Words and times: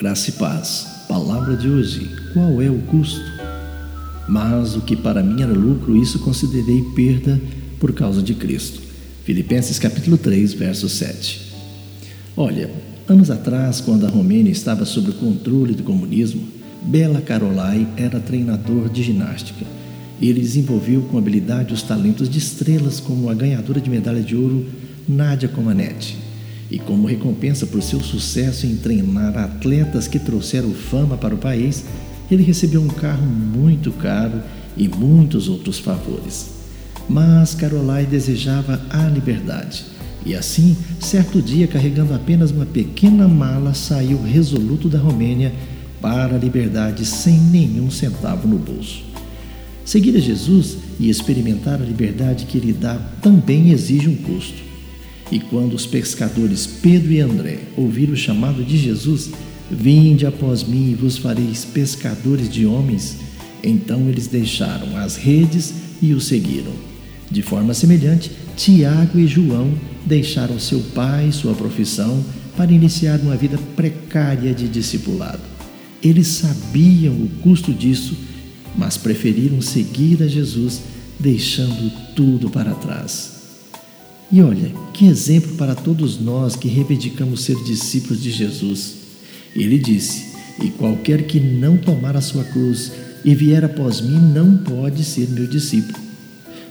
Graça 0.00 0.30
e 0.30 0.32
paz. 0.32 1.04
Palavra 1.06 1.54
de 1.54 1.68
hoje. 1.68 2.10
Qual 2.32 2.62
é 2.62 2.70
o 2.70 2.78
custo? 2.78 3.20
Mas 4.26 4.74
o 4.74 4.80
que 4.80 4.96
para 4.96 5.22
mim 5.22 5.42
era 5.42 5.52
lucro, 5.52 5.94
isso 5.94 6.20
considerei 6.20 6.80
perda 6.96 7.38
por 7.78 7.92
causa 7.92 8.22
de 8.22 8.32
Cristo. 8.32 8.80
Filipenses 9.24 9.78
capítulo 9.78 10.16
3, 10.16 10.54
verso 10.54 10.88
7. 10.88 11.52
Olha, 12.34 12.70
anos 13.06 13.30
atrás, 13.30 13.82
quando 13.82 14.06
a 14.06 14.08
Romênia 14.08 14.50
estava 14.50 14.86
sob 14.86 15.10
o 15.10 15.14
controle 15.16 15.74
do 15.74 15.82
comunismo, 15.82 16.48
Bela 16.80 17.20
Carolai 17.20 17.86
era 17.94 18.18
treinador 18.18 18.88
de 18.88 19.02
ginástica. 19.02 19.66
Ele 20.18 20.40
desenvolveu 20.40 21.02
com 21.10 21.18
habilidade 21.18 21.74
os 21.74 21.82
talentos 21.82 22.26
de 22.26 22.38
estrelas 22.38 23.00
como 23.00 23.28
a 23.28 23.34
ganhadora 23.34 23.82
de 23.82 23.90
medalha 23.90 24.22
de 24.22 24.34
ouro 24.34 24.64
Nádia 25.06 25.50
Comaneci 25.50 26.29
e 26.70 26.78
como 26.78 27.06
recompensa 27.06 27.66
por 27.66 27.82
seu 27.82 28.00
sucesso 28.00 28.64
em 28.64 28.76
treinar 28.76 29.36
atletas 29.36 30.06
que 30.06 30.18
trouxeram 30.18 30.72
fama 30.72 31.16
para 31.16 31.34
o 31.34 31.38
país, 31.38 31.84
ele 32.30 32.44
recebeu 32.44 32.80
um 32.80 32.88
carro 32.88 33.26
muito 33.26 33.90
caro 33.92 34.40
e 34.76 34.88
muitos 34.88 35.48
outros 35.48 35.78
favores. 35.78 36.50
Mas 37.08 37.54
Caroline 37.54 38.06
desejava 38.06 38.80
a 38.88 39.08
liberdade. 39.08 39.84
E 40.24 40.34
assim, 40.34 40.76
certo 41.00 41.42
dia, 41.42 41.66
carregando 41.66 42.14
apenas 42.14 42.52
uma 42.52 42.66
pequena 42.66 43.26
mala, 43.26 43.74
saiu 43.74 44.22
resoluto 44.22 44.88
da 44.88 44.98
Romênia 44.98 45.52
para 46.00 46.36
a 46.36 46.38
liberdade 46.38 47.04
sem 47.04 47.38
nenhum 47.38 47.90
centavo 47.90 48.46
no 48.46 48.58
bolso. 48.58 49.02
Seguir 49.84 50.16
a 50.16 50.20
Jesus 50.20 50.76
e 51.00 51.10
experimentar 51.10 51.80
a 51.80 51.84
liberdade 51.84 52.46
que 52.46 52.58
ele 52.58 52.72
dá 52.72 52.94
também 53.20 53.70
exige 53.70 54.08
um 54.08 54.14
custo. 54.14 54.69
E 55.30 55.38
quando 55.38 55.74
os 55.74 55.86
pescadores 55.86 56.66
Pedro 56.66 57.12
e 57.12 57.20
André 57.20 57.60
ouviram 57.76 58.14
o 58.14 58.16
chamado 58.16 58.64
de 58.64 58.76
Jesus, 58.76 59.30
Vinde 59.70 60.26
após 60.26 60.64
mim 60.64 60.90
e 60.90 60.94
vos 60.96 61.16
fareis 61.16 61.64
pescadores 61.64 62.48
de 62.52 62.66
homens, 62.66 63.18
então 63.62 64.08
eles 64.08 64.26
deixaram 64.26 64.96
as 64.96 65.14
redes 65.14 65.72
e 66.02 66.12
o 66.12 66.20
seguiram. 66.20 66.72
De 67.30 67.40
forma 67.40 67.72
semelhante, 67.72 68.32
Tiago 68.56 69.16
e 69.20 69.28
João 69.28 69.72
deixaram 70.04 70.58
seu 70.58 70.80
pai 70.92 71.28
e 71.28 71.32
sua 71.32 71.54
profissão 71.54 72.24
para 72.56 72.72
iniciar 72.72 73.20
uma 73.20 73.36
vida 73.36 73.56
precária 73.76 74.52
de 74.52 74.66
discipulado. 74.66 75.42
Eles 76.02 76.26
sabiam 76.26 77.14
o 77.14 77.28
custo 77.40 77.72
disso, 77.72 78.16
mas 78.76 78.96
preferiram 78.96 79.62
seguir 79.62 80.20
a 80.20 80.26
Jesus, 80.26 80.80
deixando 81.20 81.92
tudo 82.16 82.50
para 82.50 82.74
trás. 82.74 83.39
E 84.32 84.40
olha, 84.40 84.70
que 84.92 85.06
exemplo 85.06 85.56
para 85.56 85.74
todos 85.74 86.20
nós 86.20 86.54
que 86.54 86.68
reivindicamos 86.68 87.42
ser 87.42 87.56
discípulos 87.64 88.22
de 88.22 88.30
Jesus. 88.30 88.94
Ele 89.56 89.76
disse: 89.76 90.36
E 90.62 90.70
qualquer 90.70 91.26
que 91.26 91.40
não 91.40 91.76
tomar 91.76 92.16
a 92.16 92.20
sua 92.20 92.44
cruz 92.44 92.92
e 93.24 93.34
vier 93.34 93.64
após 93.64 94.00
mim 94.00 94.20
não 94.20 94.58
pode 94.58 95.02
ser 95.04 95.28
meu 95.30 95.48
discípulo. 95.48 95.98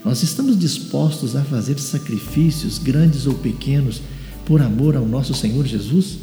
Nós 0.05 0.23
estamos 0.23 0.57
dispostos 0.57 1.35
a 1.35 1.43
fazer 1.43 1.77
sacrifícios, 1.79 2.77
grandes 2.77 3.27
ou 3.27 3.33
pequenos, 3.33 4.01
por 4.45 4.61
amor 4.61 4.95
ao 4.95 5.05
nosso 5.05 5.33
Senhor 5.33 5.65
Jesus? 5.67 6.17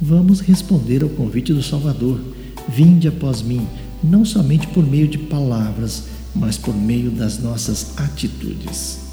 Vamos 0.00 0.40
responder 0.40 1.02
ao 1.02 1.08
convite 1.08 1.54
do 1.54 1.62
Salvador: 1.62 2.20
Vinde 2.68 3.08
após 3.08 3.40
mim, 3.40 3.66
não 4.04 4.26
somente 4.26 4.66
por 4.66 4.84
meio 4.84 5.08
de 5.08 5.16
palavras, 5.16 6.04
mas 6.34 6.58
por 6.58 6.76
meio 6.76 7.10
das 7.10 7.38
nossas 7.38 7.98
atitudes. 7.98 9.05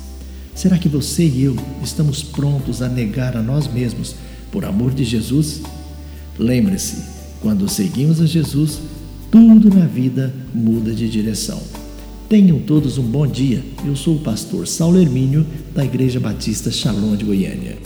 Será 0.56 0.78
que 0.78 0.88
você 0.88 1.26
e 1.26 1.44
eu 1.44 1.56
estamos 1.84 2.22
prontos 2.22 2.82
a 2.82 2.88
negar 2.88 3.36
a 3.36 3.42
nós 3.42 3.68
mesmos 3.68 4.16
por 4.52 4.64
amor 4.66 4.94
de 4.94 5.04
Jesus? 5.04 5.62
Lembre-se, 6.38 7.04
quando 7.42 7.68
seguimos 7.68 8.22
a 8.22 8.26
Jesus, 8.26 8.80
tudo 9.32 9.76
na 9.76 9.86
vida 9.86 10.34
muda 10.54 10.94
de 10.94 11.10
direção. 11.10 11.62
Tenham 12.30 12.60
todos 12.60 12.98
um 12.98 13.04
bom 13.04 13.28
dia. 13.28 13.64
Eu 13.86 13.96
sou 13.96 14.16
o 14.16 14.20
pastor 14.20 14.68
Saulo 14.68 15.00
Hermínio, 15.00 15.46
da 15.74 15.84
Igreja 15.84 16.20
Batista 16.20 16.72
Shalom 16.72 17.16
de 17.16 17.26
Goiânia. 17.26 17.78